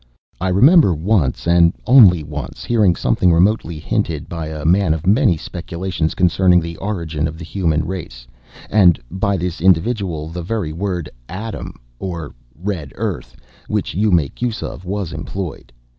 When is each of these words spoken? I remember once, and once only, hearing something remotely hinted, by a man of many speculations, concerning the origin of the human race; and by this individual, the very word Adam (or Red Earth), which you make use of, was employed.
I 0.39 0.49
remember 0.49 0.95
once, 0.95 1.45
and 1.47 1.73
once 1.85 1.85
only, 1.85 2.23
hearing 2.65 2.95
something 2.95 3.31
remotely 3.31 3.77
hinted, 3.77 4.27
by 4.27 4.47
a 4.47 4.65
man 4.65 4.95
of 4.95 5.05
many 5.05 5.37
speculations, 5.37 6.15
concerning 6.15 6.59
the 6.59 6.75
origin 6.77 7.27
of 7.27 7.37
the 7.37 7.43
human 7.45 7.85
race; 7.85 8.25
and 8.71 8.99
by 9.11 9.37
this 9.37 9.61
individual, 9.61 10.27
the 10.29 10.41
very 10.41 10.73
word 10.73 11.07
Adam 11.29 11.79
(or 11.99 12.33
Red 12.55 12.93
Earth), 12.95 13.35
which 13.67 13.93
you 13.93 14.09
make 14.11 14.41
use 14.41 14.63
of, 14.63 14.85
was 14.85 15.13
employed. 15.13 15.71